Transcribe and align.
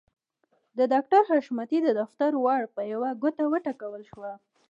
د 0.77 0.79
ډاکټر 0.91 1.21
حشمتي 1.29 1.79
د 1.83 1.89
دفتر 1.99 2.31
ور 2.45 2.63
په 2.75 2.81
يوه 2.93 3.09
ګوته 3.21 3.43
وټکول 3.51 4.01
شو. 4.09 4.19